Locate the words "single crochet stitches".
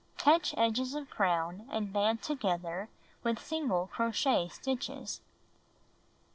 3.37-5.21